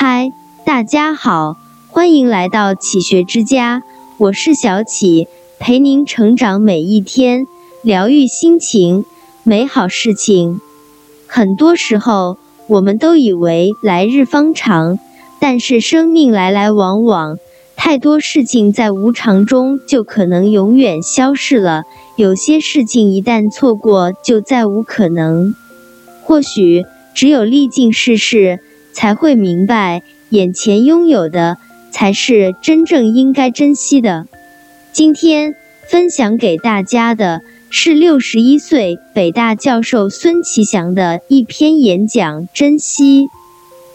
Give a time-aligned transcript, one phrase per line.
[0.00, 0.30] 嗨，
[0.64, 1.56] 大家好，
[1.88, 3.82] 欢迎来到启学之家，
[4.16, 5.26] 我是小启，
[5.58, 7.48] 陪您成长每一天，
[7.82, 9.04] 疗愈心情，
[9.42, 10.60] 美好事情。
[11.26, 12.38] 很多时候，
[12.68, 15.00] 我们都以为来日方长，
[15.40, 17.36] 但是生命来来往往，
[17.74, 21.82] 太多事情在无常中就可能永远消逝了。
[22.14, 25.56] 有些事情一旦错过，就再无可能。
[26.22, 28.60] 或许只有历尽世事。
[28.98, 31.56] 才会明白，眼前拥有的
[31.92, 34.26] 才是真正应该珍惜的。
[34.90, 35.54] 今天
[35.88, 43.26] 分享给大家的是六十一岁北大教授孙其祥的一篇演讲《珍惜》。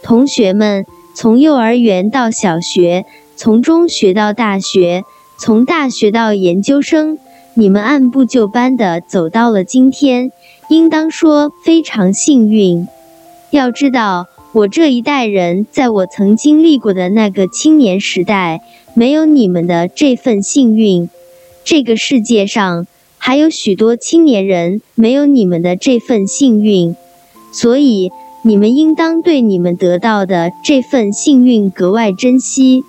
[0.01, 3.03] 同学们，从幼儿园到小学，
[3.35, 5.03] 从中学到大学，
[5.37, 7.17] 从大学到研究生，
[7.55, 10.31] 你们按部就班的走到了今天，
[10.69, 12.87] 应当说非常幸运。
[13.51, 14.27] 要知道。
[14.53, 18.61] 我这一代人，在我曾经历过的那个青年时代，
[18.93, 21.09] 没有你们的这份幸运。
[21.63, 22.85] 这个世界上
[23.17, 26.95] 还有许多青年人没有你们的这份幸运，
[27.51, 28.11] 所以
[28.43, 32.83] 你们应当对你们得到的这份幸运格外珍惜。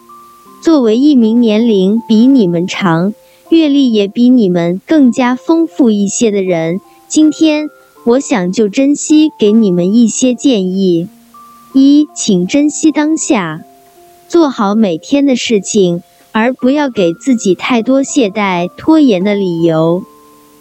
[0.62, 3.14] 作为一名年龄比你们长、
[3.48, 7.68] 阅历也比你们更加丰富一些的人，今天
[8.04, 11.08] 我想就珍惜给你们一些建议。
[11.76, 13.60] 一，请珍惜当下，
[14.28, 20.04] 做好每天的事情，而不要给自己太多懈怠、拖延的理由。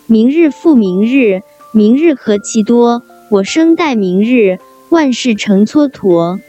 [0.08, 4.58] 明日复明日，明日何其多，我生待明日，
[4.90, 6.40] 万事成蹉跎。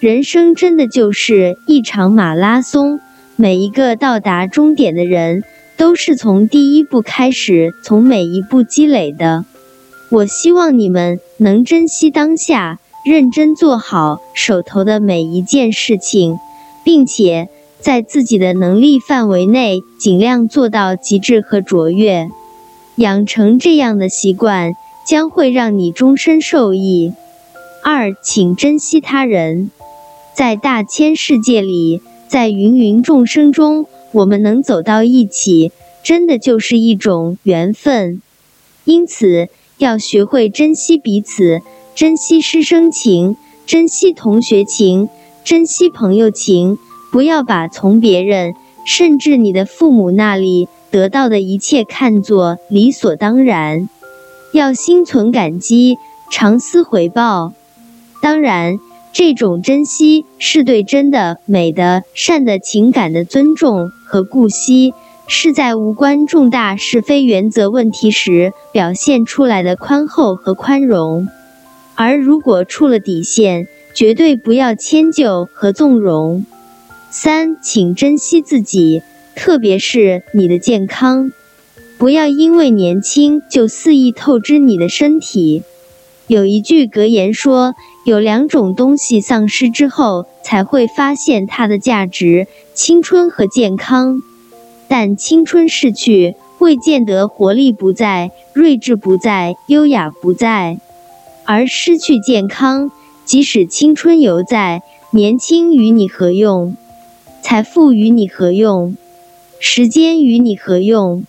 [0.00, 3.00] 人生真的就是一场马拉松，
[3.36, 5.44] 每一个到达终点的人，
[5.76, 9.44] 都是从第一步开始，从每一步积累的。
[10.08, 12.78] 我希望你们能珍惜当下。
[13.08, 16.38] 认真做好手头的每一件事情，
[16.84, 17.48] 并且
[17.80, 22.28] 在自己的能力范围内尽量做到极致和卓越。
[22.96, 24.72] 养成这样的习惯，
[25.06, 27.14] 将会让你终身受益。
[27.82, 29.70] 二，请珍惜他人。
[30.34, 35.72] 在大千世界里，在芸芸众生中，我们能走到一起，
[36.02, 38.20] 真的就是一种缘分。
[38.84, 41.62] 因此，要学会珍惜彼此。
[41.98, 43.36] 珍惜师生情，
[43.66, 45.08] 珍惜同学情，
[45.42, 46.78] 珍惜朋友情。
[47.10, 48.54] 不要把从别人，
[48.86, 53.88] 甚至你的父母那里得到的一切看作理所当然。
[54.52, 55.98] 要心存感激，
[56.30, 57.52] 常思回报。
[58.22, 58.78] 当然，
[59.12, 64.94] 这种珍惜是对真的、美的、善的情感的尊重和顾惜，
[65.26, 71.26] 是在无关重大是非原则问题时表现出来的宽厚和宽容。
[72.00, 76.46] 而如果触了底线，绝对不要迁就和纵容。
[77.10, 79.02] 三，请珍惜自己，
[79.34, 81.32] 特别是你的健康，
[81.98, 85.64] 不要因为年轻就肆意透支你的身体。
[86.28, 87.74] 有一句格言说，
[88.06, 94.22] 有两种东西丧失之后才会发现它的价值：青春和健康。
[94.86, 100.78] 但青春逝去，未见得活力不在，睿智不在，优雅不在。
[101.50, 102.90] 而失去健康，
[103.24, 104.82] 即使青春犹在，
[105.12, 106.76] 年轻与你何用？
[107.40, 108.94] 财富与你何用？
[109.58, 111.24] 时间与你何用？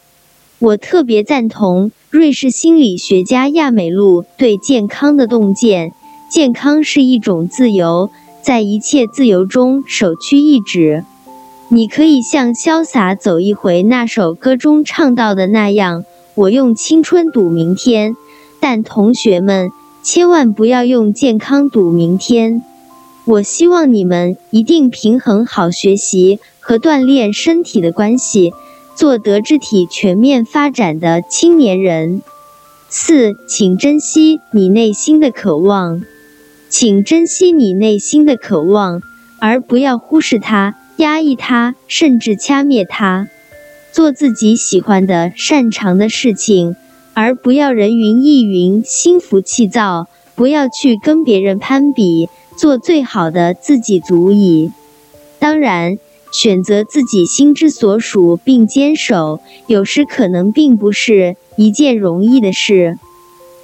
[0.60, 5.94] 我特别赞同瑞士心理学家亚美露对健康的洞见：
[6.30, 8.10] 健康是一种自由，
[8.42, 11.06] 在一切自由中首屈一指。
[11.70, 16.04] 你可以像《潇洒走一回》那首歌中唱到的那样
[16.36, 18.18] ：“我用青春赌明天。”
[18.60, 19.72] 但同学们。
[20.02, 22.64] 千万不要用健康赌明天。
[23.26, 28.54] 我希望你们一定平衡好学习和锻炼身体的关系，
[28.96, 32.22] 做德智体全面发展的青年人。
[32.90, 36.02] 四，请珍惜你内心的渴望，
[36.70, 39.02] 请珍惜你内心的渴望，
[39.40, 43.28] 而不要忽视它、压抑它，甚至掐灭它。
[43.92, 46.76] 做自己喜欢的、擅长的事情。
[47.22, 54.72] 而不要人云亦云、心浮气躁，不要去跟别人攀比，做最好的自己足矣。
[55.38, 55.98] 当然，
[56.32, 62.98] 选择自己心之所属并坚守，有时可能并不是一件容易的事。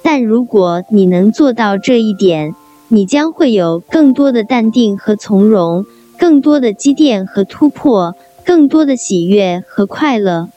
[0.02, 2.54] 但如果你能做到这一点，
[2.88, 5.86] 你将会有更多的淡定和从容，
[6.18, 8.14] 更多的积淀和突破，
[8.44, 10.50] 更多的喜悦和快乐。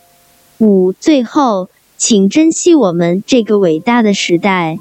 [0.57, 1.69] 五，最后。
[1.99, 4.79] 请珍惜我们这个伟大的时代。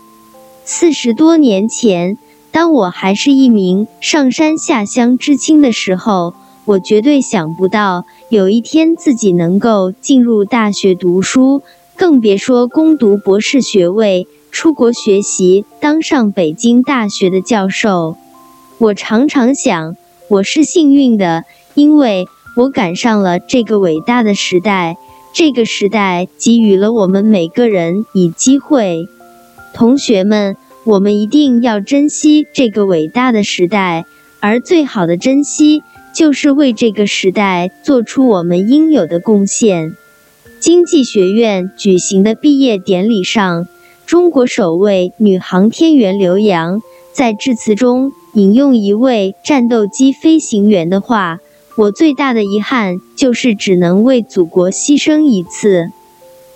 [0.65, 2.17] 四十多年前，
[2.53, 6.35] 当我还是一名上山下乡知青的时候，
[6.65, 11.63] 我绝对想不到有一天自己能够进入大学读书，
[11.97, 18.17] 更别说攻读博士学位、出国学习、当上北京大学的教授。
[18.79, 19.97] 我常常想，
[20.29, 21.43] 我是幸运的，
[21.75, 24.97] 因为我赶上了这个伟大的时代。
[25.39, 29.07] 这个时代给予了我们每个人以机会。
[29.73, 30.57] 同学们。
[30.85, 34.07] 我们一定要珍惜这个伟大的时代，
[34.41, 35.83] 而最好的珍惜
[36.15, 39.95] 就是为这个时代做出我们应有的贡献。
[40.59, 43.69] 经济学院举行的毕业典礼上，
[44.07, 46.81] 中国首位女航天员刘洋
[47.13, 51.39] 在致辞中引用一位战斗机飞行员的话
[51.79, 55.91] ：“我最大的遗憾就是只能为祖国牺牲一次。”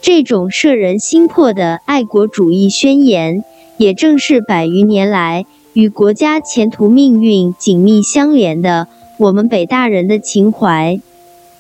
[0.03, 3.45] 这种摄人心魄的爱国主义宣言。
[3.79, 8.87] 也正是百余年来与国家前途命运紧密相连的
[9.19, 11.01] 我们北大人的情怀。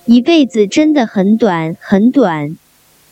[0.05, 2.56] 一辈子真的很短很短，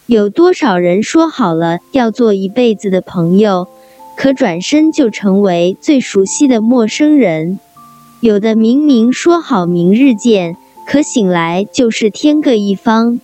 [0.06, 3.66] 有多少人说好了要做一辈子的朋友，
[4.16, 7.58] 可转身就成为最熟悉的陌生人；
[8.20, 13.18] 有的明明说好明日见，可醒来就是天各一方。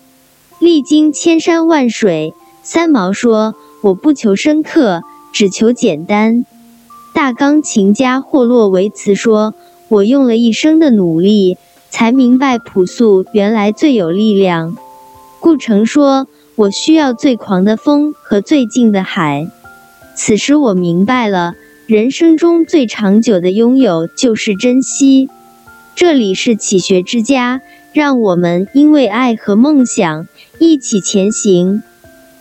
[0.59, 2.33] 历经千山万水，
[2.63, 3.55] 三毛说
[3.85, 5.03] ：“我不求深刻。”
[5.35, 6.47] 只求简单。
[7.13, 9.53] 大钢琴家霍洛维茨说
[9.89, 11.59] ：“我用了一生的努力，
[11.91, 14.79] 才明白朴素原来最有力量。”
[15.41, 16.27] 顾城说
[16.57, 19.47] ：“我需要最狂的风和最静的海。”
[20.17, 21.53] 此时我明白了，
[21.87, 25.29] 人生中最长久的拥有就是珍惜。
[25.95, 27.63] 这里是启学之家，
[27.93, 30.27] 让我们因为爱和梦想
[30.59, 31.85] 一起前行。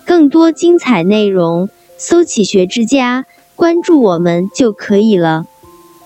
[0.03, 1.69] 更多精彩内容。
[1.97, 3.25] 搜“启学之家”，
[3.55, 5.45] 关注我们就可以了。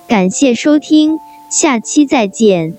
[0.07, 1.17] 感谢收听，
[1.49, 2.75] 下期再见。